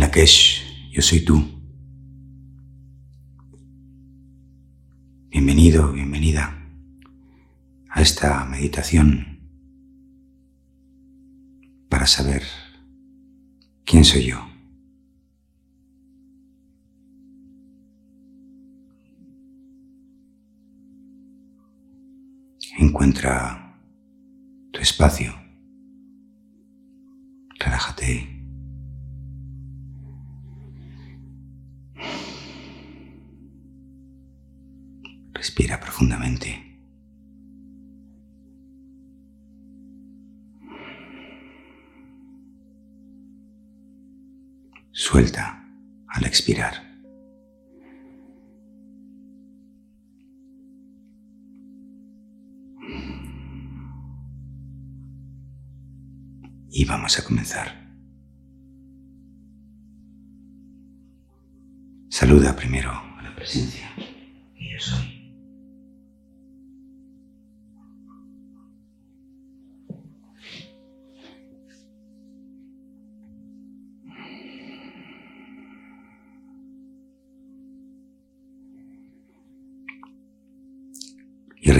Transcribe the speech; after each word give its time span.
Lakesh, 0.00 0.90
yo 0.90 1.02
soy 1.02 1.20
tú. 1.20 1.44
Bienvenido, 5.28 5.92
bienvenida 5.92 6.66
a 7.90 8.00
esta 8.02 8.44
meditación 8.44 9.40
para 11.88 12.06
saber 12.06 12.42
quién 13.84 14.04
soy 14.04 14.24
yo. 14.26 14.44
Encuentra 22.78 23.78
tu 24.72 24.80
espacio. 24.80 25.32
Relájate. 27.60 28.33
Respira 35.44 35.78
profundamente. 35.78 36.80
Suelta 44.90 45.68
al 46.08 46.24
expirar. 46.24 46.72
Y 56.70 56.86
vamos 56.86 57.18
a 57.18 57.22
comenzar. 57.22 57.68
Saluda 62.08 62.56
primero 62.56 62.90
a 62.90 63.22
la 63.22 63.36
presencia 63.36 63.90
que 63.94 64.72
yo 64.72 64.80
soy. 64.80 65.13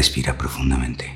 Respira 0.04 0.36
profundamente. 0.36 1.06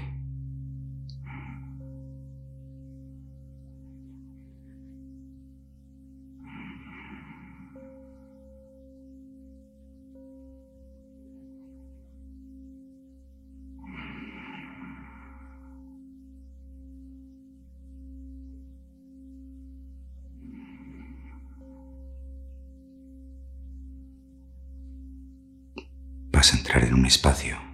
Vas 26.32 26.54
a 26.54 26.56
entrar 26.56 26.84
en 26.84 26.94
un 26.94 27.04
espacio 27.04 27.67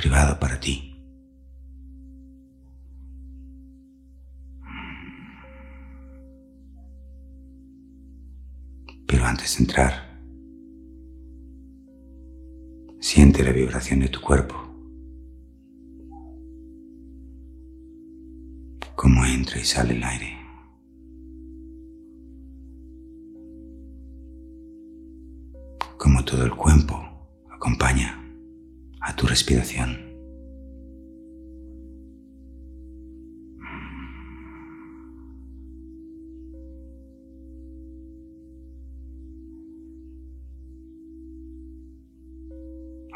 privado 0.00 0.38
para 0.40 0.58
ti. 0.58 0.96
Pero 9.06 9.26
antes 9.26 9.58
de 9.58 9.64
entrar, 9.64 9.92
siente 12.98 13.44
la 13.44 13.52
vibración 13.52 14.00
de 14.00 14.08
tu 14.08 14.20
cuerpo. 14.22 14.56
Cómo 18.96 19.24
entra 19.26 19.58
y 19.58 19.64
sale 19.64 19.94
el 19.94 20.02
aire. 20.02 20.38
Como 25.98 26.24
todo 26.24 26.44
el 26.44 26.54
cuerpo 26.54 26.96
acompaña 27.50 28.19
a 29.00 29.16
tu 29.16 29.26
respiración. 29.26 30.10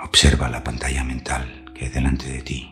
Observa 0.02 0.48
la 0.48 0.62
pantalla 0.62 1.02
mental 1.02 1.72
que 1.74 1.86
hay 1.86 1.90
delante 1.90 2.28
de 2.30 2.42
ti. 2.42 2.70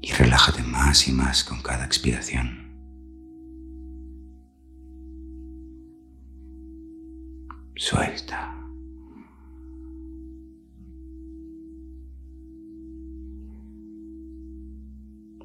Y 0.00 0.12
relájate 0.12 0.62
más 0.62 1.08
y 1.08 1.12
más 1.12 1.44
con 1.44 1.62
cada 1.62 1.84
expiración. 1.84 2.67
Suelta. 7.78 8.56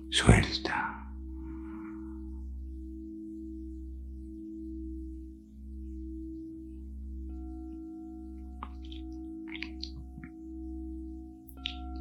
Suelta. 0.10 1.08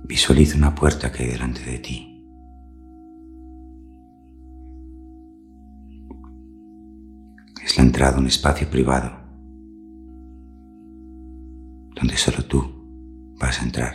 Visualiza 0.05 0.57
una 0.57 0.75
puerta 0.75 1.13
que 1.13 1.25
hay 1.25 1.29
delante 1.33 1.61
de 1.61 1.79
ti. 1.79 2.25
Es 7.63 7.77
la 7.77 7.85
entrada 7.85 8.17
a 8.17 8.21
un 8.21 8.29
espacio 8.29 8.71
privado 8.71 9.22
donde 12.03 12.17
solo 12.17 12.45
tú 12.45 12.65
vas 13.39 13.61
a 13.61 13.65
entrar. 13.65 13.95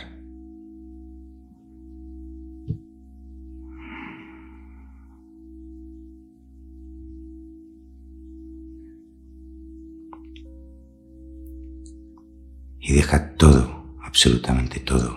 Y 12.80 12.94
deja 12.94 13.34
todo, 13.36 13.94
absolutamente 14.02 14.80
todo, 14.80 15.12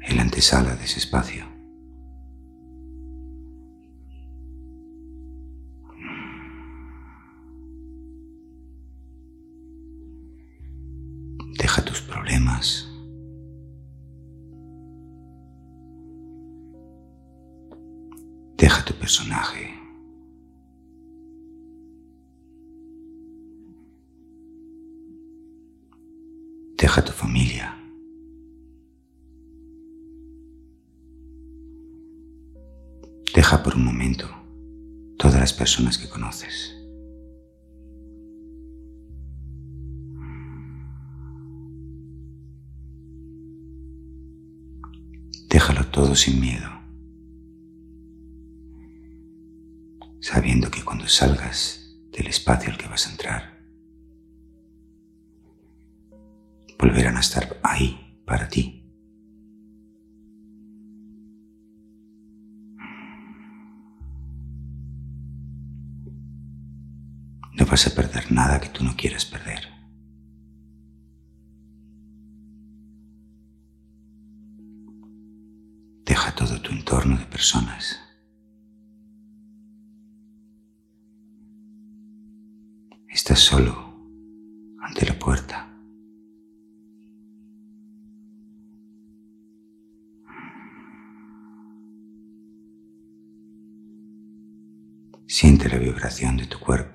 en 0.00 0.16
la 0.16 0.22
antesala 0.22 0.74
de 0.76 0.84
ese 0.84 0.98
espacio. 0.98 1.44
Personaje. 19.10 19.74
Deja 26.76 27.04
tu 27.04 27.10
familia. 27.10 27.76
Deja 33.34 33.60
por 33.64 33.74
un 33.74 33.84
momento 33.84 34.26
todas 35.18 35.40
las 35.40 35.52
personas 35.52 35.98
que 35.98 36.08
conoces. 36.08 36.76
Déjalo 45.48 45.84
todo 45.90 46.14
sin 46.14 46.40
miedo, 46.40 46.79
salgas 51.10 51.96
del 52.12 52.28
espacio 52.28 52.70
al 52.70 52.78
que 52.78 52.88
vas 52.88 53.06
a 53.06 53.10
entrar, 53.10 53.58
volverán 56.78 57.16
a 57.16 57.20
estar 57.20 57.58
ahí 57.62 58.20
para 58.24 58.48
ti. 58.48 58.76
No 67.52 67.66
vas 67.66 67.86
a 67.86 67.94
perder 67.94 68.32
nada 68.32 68.60
que 68.60 68.68
tú 68.68 68.84
no 68.84 68.96
quieras 68.96 69.24
perder. 69.24 69.68
Deja 76.06 76.34
todo 76.34 76.60
tu 76.62 76.70
entorno 76.72 77.18
de 77.18 77.26
personas. 77.26 78.09
Solo 83.50 83.74
ante 84.80 85.04
la 85.04 85.18
puerta. 85.18 85.68
Siente 95.26 95.68
la 95.68 95.78
vibración 95.78 96.36
de 96.36 96.46
tu 96.46 96.60
cuerpo. 96.60 96.89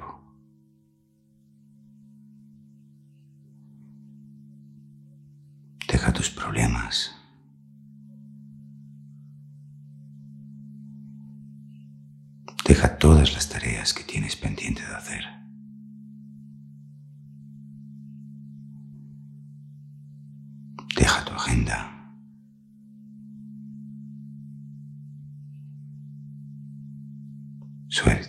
Suelta. 27.96 28.25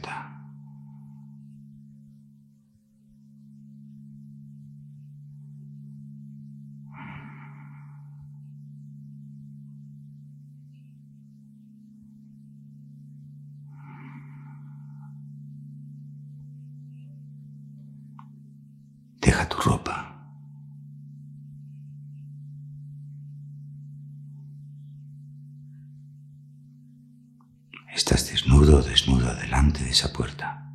Estás 28.76 28.90
desnudo 28.90 29.24
o 29.24 29.32
desnuda 29.32 29.34
delante 29.34 29.84
de 29.84 29.90
esa 29.90 30.12
puerta. 30.12 30.70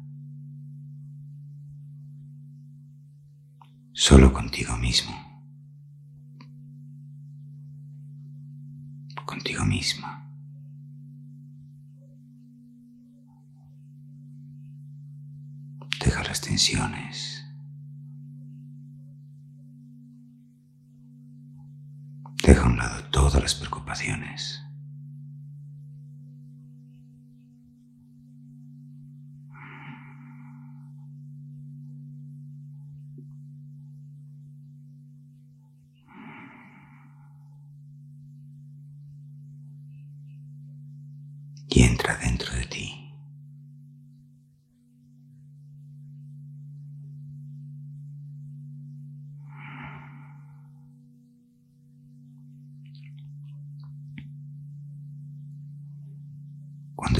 Solo 3.93 4.33
contigo 4.33 4.75
mismo. 4.75 5.13
Contigo 9.25 9.63
misma. 9.65 10.27
Deja 16.03 16.23
las 16.23 16.41
tensiones. 16.41 17.45
Deja 22.43 22.63
a 22.63 22.67
un 22.67 22.77
lado 22.77 23.03
todas 23.11 23.39
las 23.39 23.53
preocupaciones. 23.53 24.70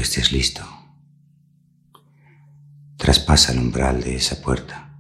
Estés 0.02 0.32
listo, 0.32 0.64
traspasa 2.98 3.52
el 3.52 3.60
umbral 3.60 4.02
de 4.02 4.16
esa 4.16 4.42
puerta. 4.42 5.00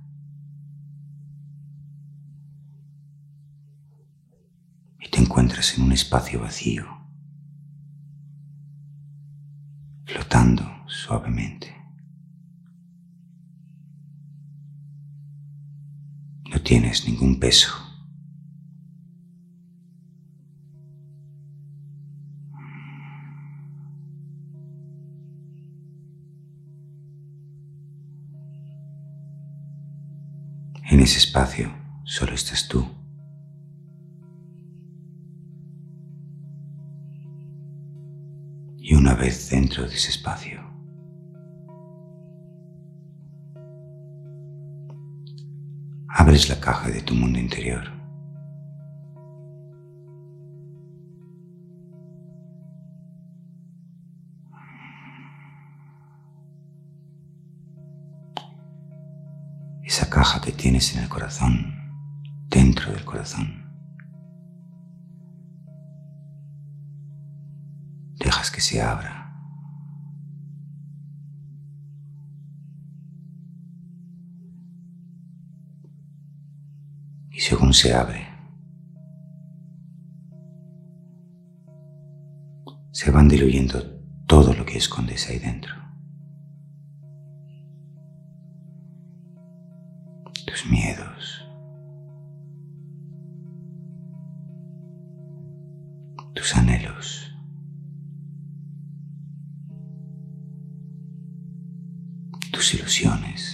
Y 4.99 5.09
te 5.09 5.19
encuentras 5.19 5.75
en 5.75 5.85
un 5.85 5.91
espacio 5.91 6.39
vacío, 6.41 6.85
flotando 10.05 10.63
suavemente. 10.87 11.75
No 16.51 16.61
tienes 16.61 17.07
ningún 17.07 17.39
peso. 17.39 17.90
En 30.89 30.99
ese 30.99 31.19
espacio 31.19 31.71
solo 32.03 32.33
estás 32.33 32.67
tú. 32.67 32.85
Y 38.77 38.95
una 38.95 39.13
vez 39.13 39.49
dentro 39.49 39.87
de 39.87 39.95
ese 39.95 40.09
espacio, 40.09 40.59
abres 46.09 46.49
la 46.49 46.59
caja 46.59 46.89
de 46.89 47.01
tu 47.01 47.13
mundo 47.13 47.39
interior. 47.39 48.00
Corazón, 61.11 61.75
dentro 62.47 62.91
del 62.91 63.03
corazón. 63.03 63.69
Dejas 68.17 68.49
que 68.49 68.61
se 68.61 68.81
abra. 68.81 69.17
Y 77.29 77.39
según 77.41 77.73
se 77.73 77.93
abre, 77.93 78.27
se 82.91 83.11
van 83.11 83.27
diluyendo 83.27 83.83
todo 84.27 84.53
lo 84.53 84.65
que 84.65 84.77
escondes 84.77 85.27
ahí 85.29 85.39
dentro. 85.39 85.80
Ilusiones. 102.91 103.50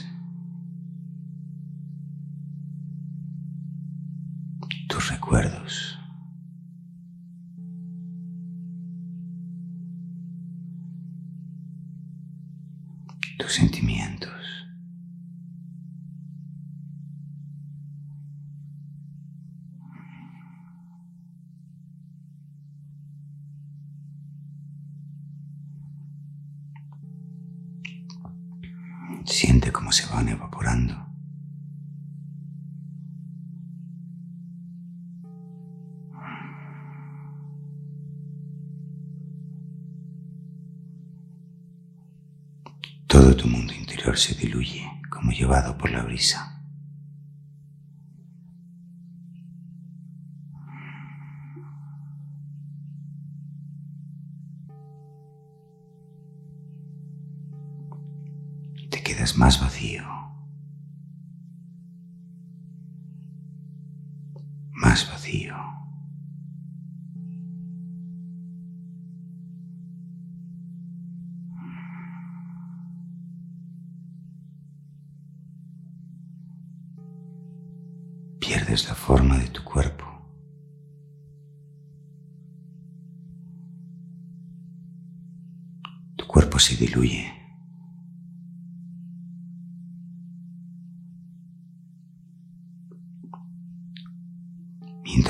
Todo 43.07 43.35
tu 43.35 43.47
mundo 43.47 43.73
interior 43.73 44.17
se 44.17 44.35
diluye 44.35 44.85
como 45.09 45.31
llevado 45.31 45.77
por 45.77 45.89
la 45.89 46.03
brisa. 46.03 46.61
Te 58.89 59.01
quedas 59.01 59.35
más 59.35 59.59
vacío. 59.59 60.26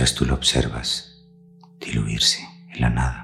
Mientras 0.07 0.15
tú 0.15 0.25
lo 0.25 0.35
observas 0.35 1.25
diluirse 1.81 2.39
en 2.73 2.81
la 2.81 2.89
nada. 2.89 3.23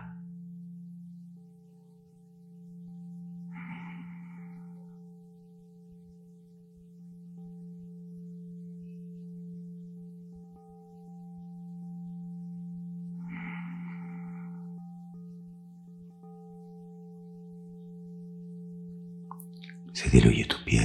Se 19.93 20.09
diluye 20.09 20.45
tu 20.45 20.57
piel. 20.65 20.82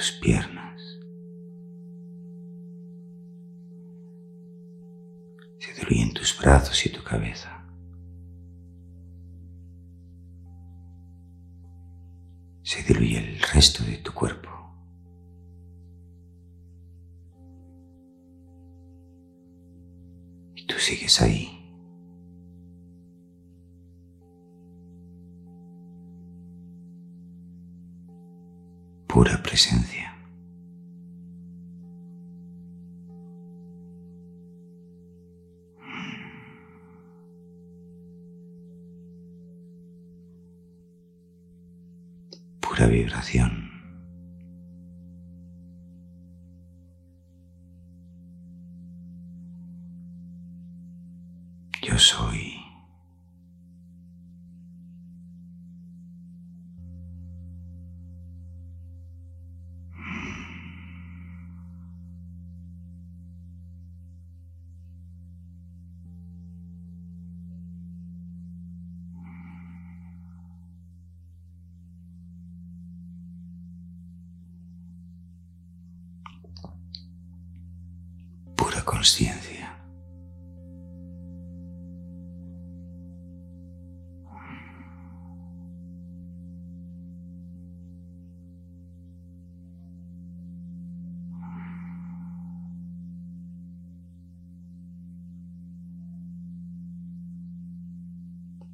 Tus 0.00 0.12
piernas, 0.12 0.80
se 5.58 5.74
diluyen 5.74 6.14
tus 6.14 6.38
brazos 6.40 6.86
y 6.86 6.88
tu 6.88 7.04
cabeza. 7.04 7.66
Se 12.62 12.82
diluye 12.84 13.18
el 13.18 13.42
resto 13.42 13.84
de 13.84 13.98
tu 13.98 14.14
cuerpo. 14.14 14.48
Y 20.54 20.66
tú 20.66 20.78
sigues 20.78 21.20
ahí. 21.20 21.59
Pura 29.12 29.36
presencia. 29.42 30.14
Pura 42.60 42.86
vibración. 42.86 43.68
Yo 51.82 51.98
soy. 51.98 52.39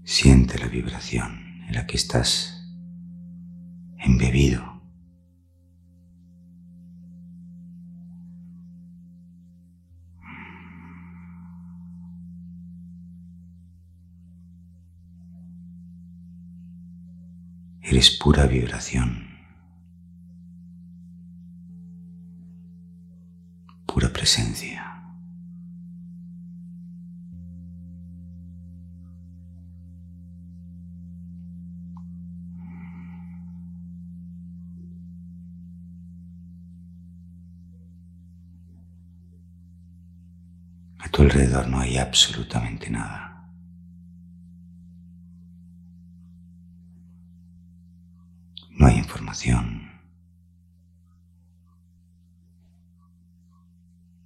Siente 0.08 0.56
la 0.60 0.68
vibración 0.68 1.64
en 1.66 1.74
la 1.74 1.84
que 1.84 1.96
estás 1.96 2.64
embebido. 3.98 4.80
Eres 17.82 18.10
pura 18.12 18.46
vibración, 18.46 19.26
pura 23.86 24.12
presencia. 24.12 24.95
Alrededor 41.26 41.66
no 41.66 41.80
hay 41.80 41.98
absolutamente 41.98 42.88
nada. 42.88 43.50
No 48.70 48.86
hay 48.86 48.98
información. 48.98 49.90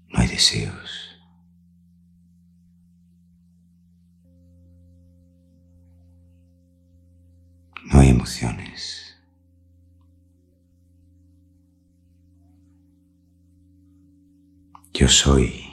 No 0.09 0.19
hay 0.19 0.29
deseos. 0.29 1.19
No 7.85 8.01
hay 8.01 8.11
emociones. 8.11 9.17
Yo 14.93 15.09
soy 15.09 15.70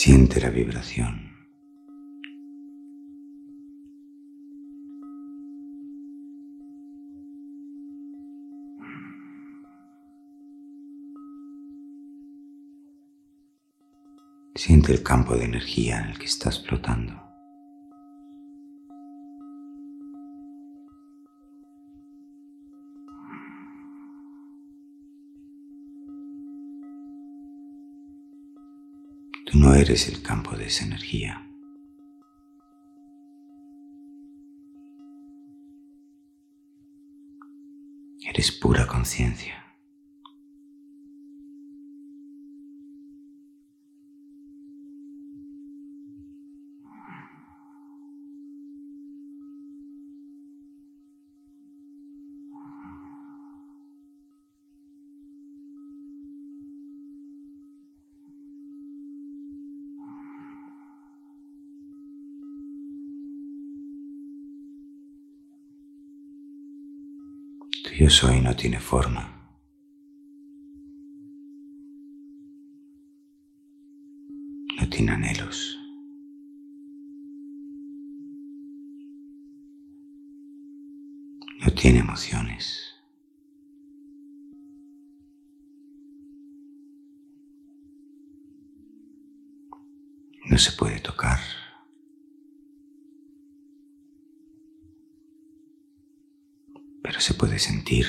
Siente 0.00 0.40
la 0.40 0.50
vibración. 0.50 1.32
Siente 14.54 14.92
el 14.92 15.02
campo 15.02 15.34
de 15.34 15.46
energía 15.46 15.98
en 15.98 16.10
el 16.10 16.18
que 16.20 16.26
estás 16.26 16.64
flotando. 16.64 17.27
Eres 29.80 30.08
el 30.08 30.22
campo 30.22 30.56
de 30.56 30.66
esa 30.66 30.84
energía. 30.84 31.46
Eres 38.20 38.50
pura 38.52 38.86
conciencia. 38.86 39.67
Yo 67.98 68.08
soy 68.08 68.40
no 68.40 68.54
tiene 68.54 68.78
forma. 68.78 69.28
No 74.78 74.88
tiene 74.88 75.10
anhelos. 75.10 75.76
No 81.60 81.72
tiene 81.74 81.98
emociones. 81.98 82.94
No 90.44 90.56
se 90.56 90.70
puede 90.70 91.00
tocar. 91.00 91.40
pero 97.08 97.20
se 97.20 97.27
puede 97.38 97.58
sentir. 97.60 98.06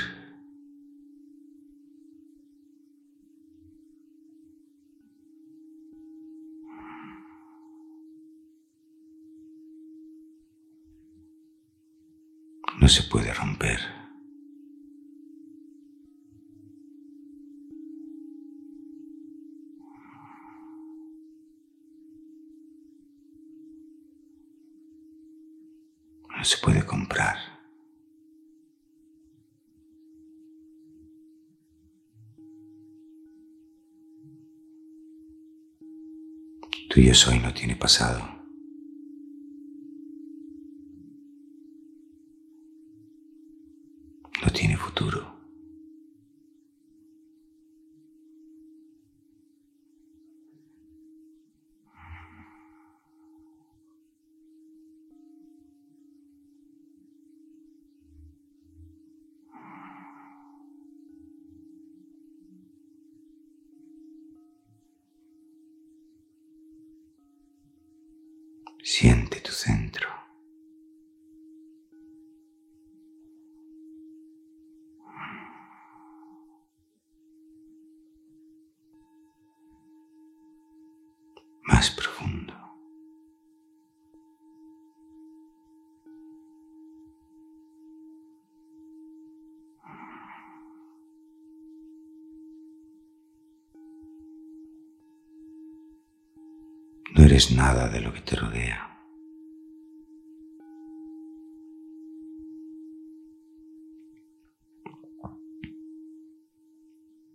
No 12.82 12.88
se 12.88 13.04
puede 13.04 13.34
romper. 13.34 13.80
No 26.36 26.44
se 26.46 26.58
puede 26.64 26.86
comprar. 26.86 27.49
Yo 37.02 37.14
no 37.40 37.54
tiene 37.54 37.78
pasado. 37.78 38.39
Eres 97.40 97.52
nada 97.52 97.88
de 97.88 98.02
lo 98.02 98.12
que 98.12 98.20
te 98.20 98.36
rodea. 98.36 99.00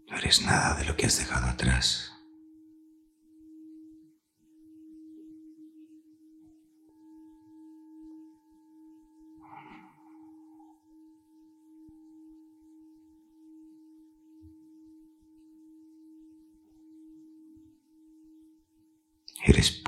No 0.06 0.18
eres 0.18 0.42
nada 0.42 0.74
de 0.74 0.84
lo 0.84 0.94
que 0.94 1.06
has 1.06 1.16
dejado 1.16 1.46
atrás. 1.46 2.13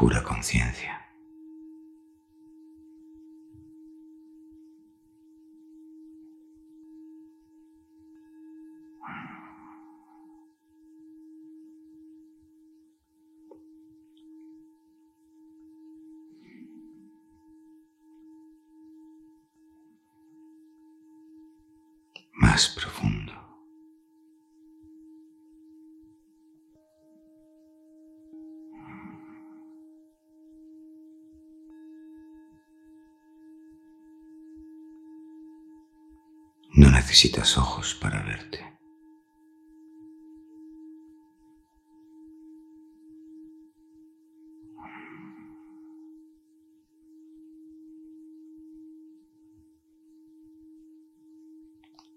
Pura 0.07 0.23
conciencia. 0.23 1.05
Más 22.33 22.69
profundo. 22.69 23.06
Necesitas 36.97 37.59
ojos 37.59 37.95
para 37.95 38.23
verte. 38.23 38.65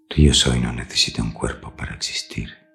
Tu 0.08 0.22
yo 0.22 0.34
soy 0.34 0.60
no 0.60 0.72
necesita 0.72 1.22
un 1.22 1.32
cuerpo 1.32 1.76
para 1.76 1.94
existir. 1.94 2.69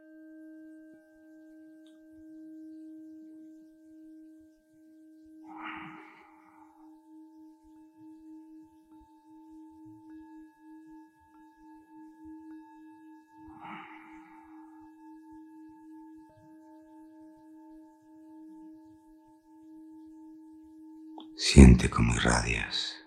Siente 21.38 21.90
como 21.90 22.16
irradias. 22.16 23.05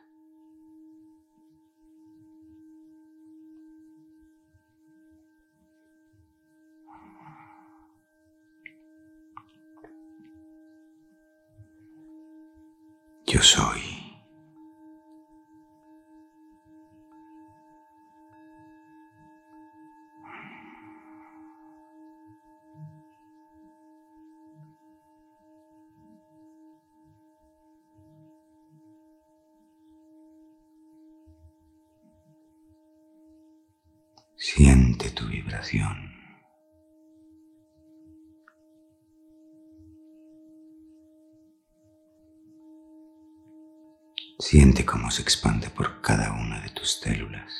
Siente 44.50 44.86
cómo 44.86 45.10
se 45.10 45.20
expande 45.20 45.68
por 45.68 46.00
cada 46.00 46.32
una 46.32 46.58
de 46.62 46.70
tus 46.70 46.92
células. 47.02 47.52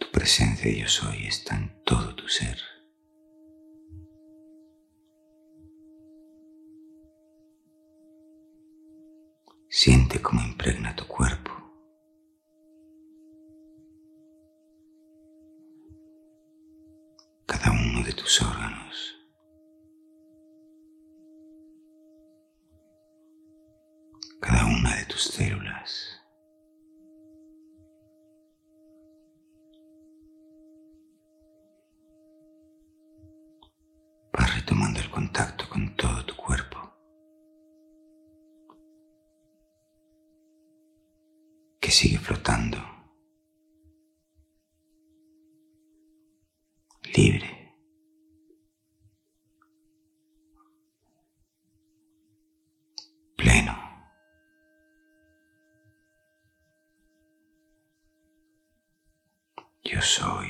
Tu 0.00 0.10
presencia 0.10 0.72
yo 0.72 0.88
soy 0.88 1.24
está 1.28 1.54
en 1.54 1.72
todo 1.84 2.16
tu 2.16 2.26
ser. 2.26 2.58
Siente 9.68 10.20
cómo 10.20 10.42
tus 18.32 18.48
órganos. 18.48 19.14
Cada 24.40 24.64
una 24.64 24.96
de 24.96 25.04
tus 25.04 25.24
células. 25.24 26.18
Vas 34.32 34.54
retomando 34.54 35.00
el 35.00 35.10
contacto 35.10 35.68
con 35.68 35.94
todo 35.96 36.24
tu 36.24 36.34
cuerpo. 36.34 36.78
que 41.80 41.90
sigue 41.90 42.16
flotando, 42.16 42.78
libre. 47.16 47.51
Yo 59.92 60.00
soy. 60.00 60.48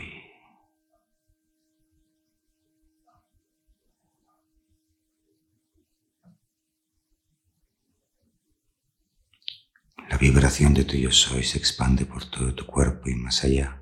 La 10.09 10.17
vibración 10.17 10.75
de 10.75 10.85
tu 10.85 10.97
yo 10.97 11.11
soy 11.11 11.43
se 11.43 11.59
expande 11.59 12.07
por 12.07 12.25
todo 12.31 12.55
tu 12.55 12.65
cuerpo 12.67 13.09
y 13.09 13.17
más 13.17 13.43
allá. 13.43 13.82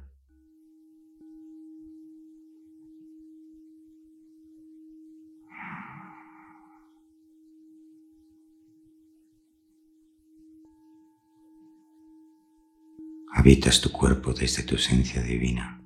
Habitas 13.41 13.81
tu 13.81 13.91
cuerpo 13.91 14.35
desde 14.35 14.63
tu 14.65 14.75
esencia 14.75 15.23
divina. 15.23 15.83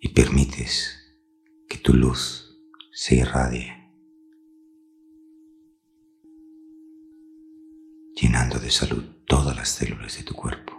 Y 0.00 0.08
permites 0.10 0.96
que 1.68 1.78
tu 1.78 1.94
luz 1.94 2.56
se 2.92 3.16
irradie, 3.16 3.74
llenando 8.14 8.60
de 8.60 8.70
salud 8.70 9.02
todas 9.26 9.56
las 9.56 9.68
células 9.68 10.16
de 10.18 10.22
tu 10.22 10.34
cuerpo. 10.34 10.74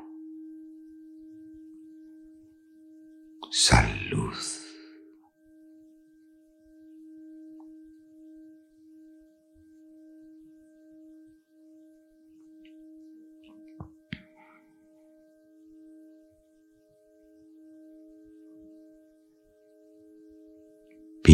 Salud. 3.52 4.59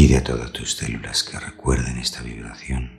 Pide 0.06 0.18
a 0.18 0.22
todas 0.22 0.52
tus 0.52 0.76
células 0.76 1.24
que 1.24 1.36
recuerden 1.36 1.98
esta 1.98 2.22
vibración. 2.22 2.92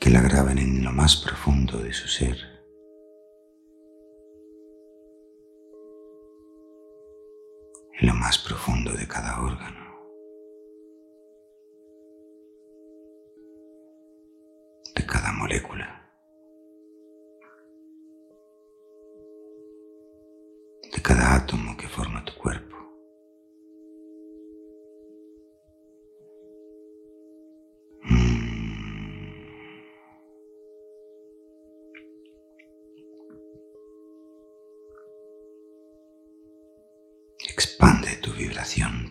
Que 0.00 0.08
la 0.08 0.22
graben 0.22 0.56
en 0.56 0.82
lo 0.82 0.92
más 0.92 1.16
profundo 1.16 1.76
de 1.76 1.92
su 1.92 2.08
ser. 2.08 2.38
En 8.00 8.08
lo 8.08 8.14
más 8.14 8.38
profundo 8.38 8.92
de 8.92 9.06
cada 9.06 9.42
órgano. 9.42 9.81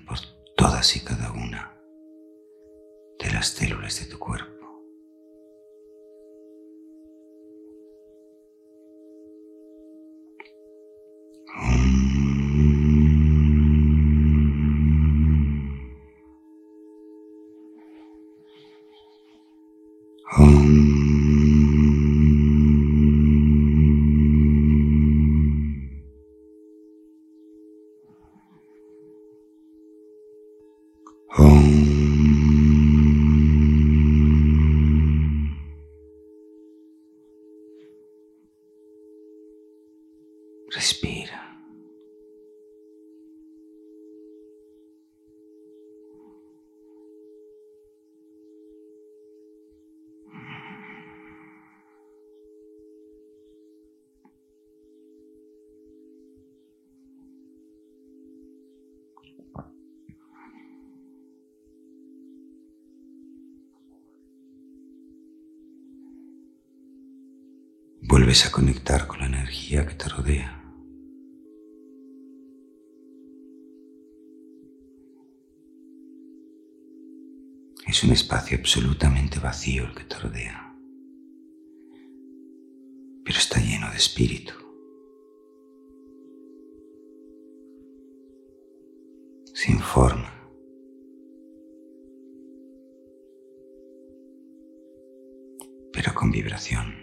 Por 0.08 0.18
todas 0.56 0.96
y 0.96 1.02
cada 1.02 1.34
una 1.34 1.78
de 3.20 3.32
las 3.34 3.48
células 3.48 4.00
de 4.00 4.06
tu 4.06 4.18
cuerpo. 4.18 4.61
Vuelves 68.04 68.46
a 68.46 68.52
conectar 68.52 69.08
con 69.08 69.20
la 69.20 69.28
energía 69.28 69.88
que 69.88 69.94
te 69.94 70.10
rodea. 70.10 70.62
Es 77.88 78.04
un 78.04 78.12
espacio 78.12 78.58
absolutamente 78.58 79.40
vacío 79.40 79.86
el 79.86 79.94
que 79.94 80.04
te 80.04 80.18
rodea, 80.18 80.76
pero 83.24 83.38
está 83.38 83.60
lleno 83.60 83.90
de 83.92 83.98
espíritu. 83.98 84.71
Sin 89.64 89.80
forma. 89.80 90.28
pero 95.94 96.16
con 96.16 96.32
vibración. 96.32 96.96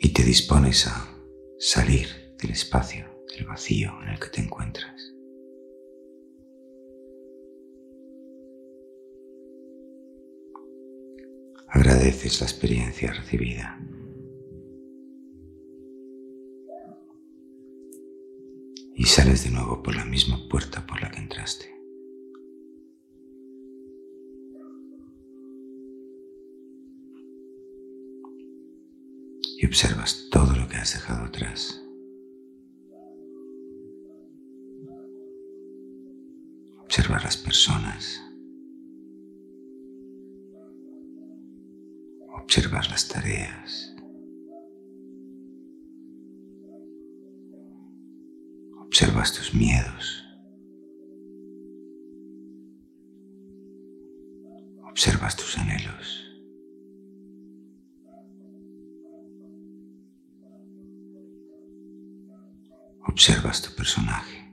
Y 0.00 0.14
te 0.14 0.22
dispones 0.22 0.86
a 0.86 1.14
salir 1.58 2.08
del 2.38 2.52
espacio, 2.52 3.04
del 3.36 3.44
vacío 3.44 3.92
en 4.02 4.08
el 4.08 4.18
que 4.18 4.28
te 4.28 4.40
encuentras. 4.40 4.93
Agradeces 11.84 12.40
la 12.40 12.46
experiencia 12.46 13.12
recibida. 13.12 13.78
y 18.96 19.04
sales 19.04 19.44
de 19.44 19.50
nuevo 19.50 19.82
por 19.82 19.94
la 19.94 20.06
misma 20.06 20.48
puerta 20.48 20.86
por 20.86 21.02
la 21.02 21.10
que 21.10 21.18
entraste. 21.18 21.66
Y 29.58 29.66
observas 29.66 30.28
todo 30.30 30.56
lo 30.56 30.66
que 30.66 30.76
has 30.76 30.94
dejado 30.94 31.26
atrás. 31.26 31.84
Observas 36.78 37.24
las 37.24 37.36
personas. 37.36 38.33
Observas 42.56 42.88
las 42.88 43.08
tareas. 43.08 43.92
Observas 48.80 49.32
tus 49.32 49.52
miedos. 49.52 50.24
Observas 54.88 55.34
tus 55.34 55.58
anhelos. 55.58 56.24
Observas 63.08 63.62
tu 63.62 63.74
personaje. 63.74 64.43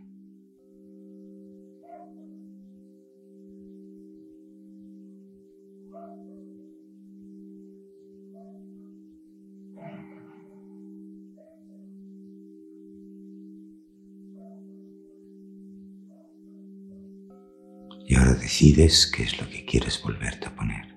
Decides 18.62 19.08
qué 19.08 19.24
es 19.24 19.42
lo 19.42 19.50
que 19.50 19.66
quieres 19.66 20.00
volverte 20.04 20.46
a 20.46 20.56
poner. 20.56 20.96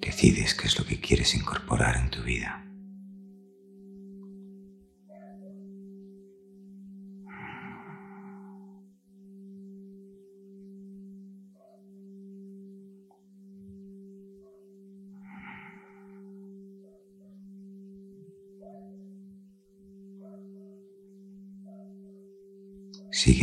Decides 0.00 0.54
qué 0.54 0.68
es 0.68 0.78
lo 0.78 0.84
que 0.84 1.00
quieres 1.00 1.34
incorporar 1.34 1.96
en 1.96 2.10
tu 2.10 2.22
vida. 2.22 2.69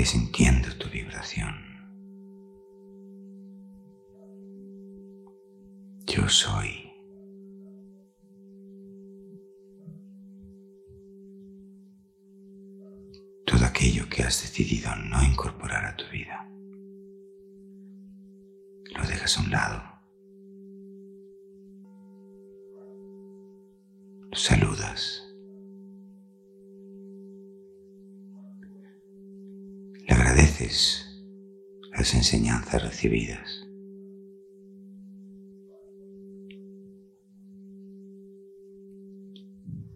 Sintiendo 0.07 0.69
tu 0.77 0.87
vibración. 0.89 1.53
Yo 6.05 6.29
soy. 6.29 6.89
Todo 13.45 13.65
aquello 13.65 14.07
que 14.07 14.23
has 14.23 14.41
decidido 14.41 14.95
no 14.95 15.21
incorporar 15.23 15.83
a 15.85 15.97
tu 15.97 16.05
vida. 16.09 16.47
Lo 18.95 19.05
dejas 19.05 19.37
a 19.37 19.41
un 19.41 19.51
lado. 19.51 19.83
Saludas. 24.31 25.26
Las 30.59 32.13
enseñanzas 32.15 32.81
recibidas. 32.81 33.67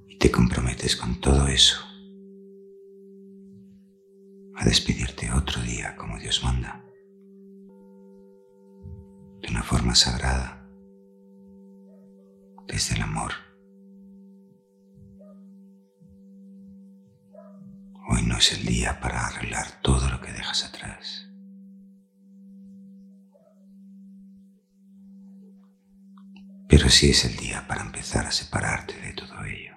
Y 0.08 0.18
te 0.20 0.30
comprometes 0.30 0.96
con 0.96 1.20
todo 1.20 1.48
eso 1.48 1.78
a 4.56 4.66
despedirte 4.66 5.32
otro 5.32 5.64
día 5.64 5.96
como 5.96 6.20
Dios 6.20 6.44
manda, 6.44 6.86
de 9.42 9.48
una 9.50 9.64
forma 9.64 9.96
sagrada, 9.96 10.64
desde 12.68 12.96
el 12.96 13.02
amor. 13.02 13.32
Hoy 18.10 18.22
no 18.28 18.31
es 18.42 18.54
el 18.54 18.66
día 18.66 19.00
para 19.00 19.28
arreglar 19.28 19.80
todo 19.84 20.10
lo 20.10 20.20
que 20.20 20.32
dejas 20.32 20.66
atrás. 20.66 21.30
Pero 26.68 26.90
sí 26.90 27.12
es 27.12 27.24
el 27.26 27.36
día 27.38 27.68
para 27.68 27.84
empezar 27.84 28.26
a 28.26 28.32
separarte 28.32 29.00
de 29.00 29.14
todo 29.14 29.46
ello. 29.46 29.76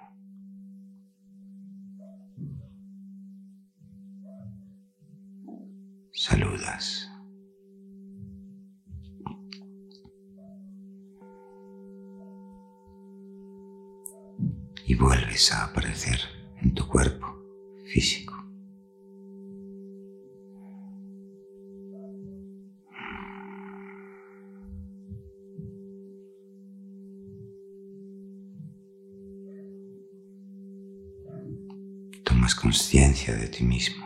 Saludas. 6.11 7.11
Y 14.87 14.95
vuelves 14.95 15.51
a 15.51 15.65
aparecer 15.65 16.19
en 16.63 16.73
tu 16.73 16.87
cuerpo 16.87 17.27
físico. 17.93 18.44
Conciencia 32.65 33.35
de 33.35 33.47
ti 33.47 33.63
mismo. 33.63 34.03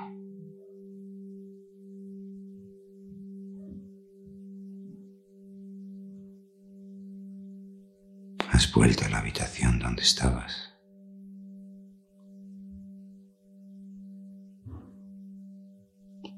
Has 8.51 8.69
vuelto 8.73 9.05
a 9.05 9.09
la 9.09 9.19
habitación 9.19 9.79
donde 9.79 10.01
estabas. 10.01 10.65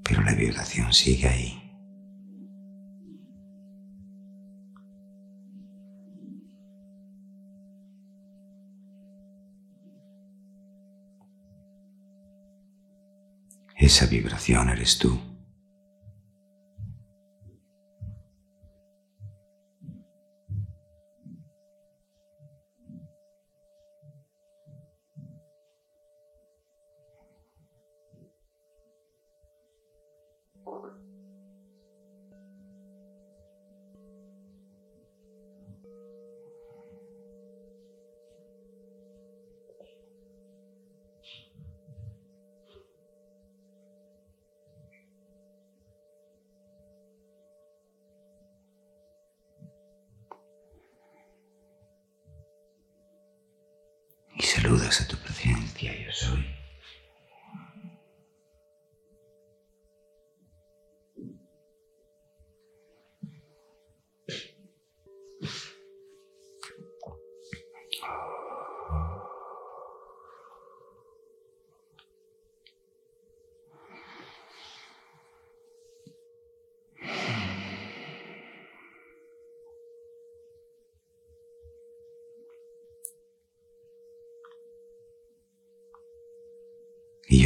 pero 0.03 0.23
la 0.23 0.33
vibración 0.33 0.91
sigue 0.91 1.27
ahí. 1.27 1.60
Esa 13.81 14.05
vibración 14.05 14.69
eres 14.69 14.99
tú. 14.99 15.30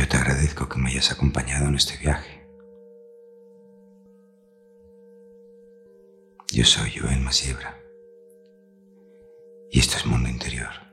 Yo 0.06 0.10
te 0.10 0.18
agradezco 0.18 0.70
que 0.70 0.78
me 0.78 0.92
hayas 0.92 1.12
acompañado 1.12 1.68
en 1.68 1.74
este 1.74 1.98
viaje. 1.98 2.48
Yo 6.54 6.64
soy 6.64 6.92
Joel 6.96 7.22
Masiebra. 7.22 7.80
Y 9.72 9.80
esto 9.80 9.98
es 9.98 10.06
Mundo 10.06 10.30
Interior. 10.30 10.85